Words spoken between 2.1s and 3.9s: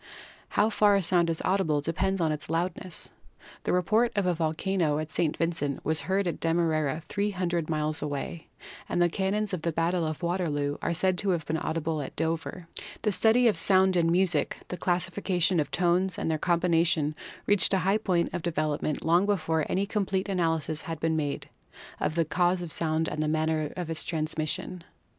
upon its loudness. The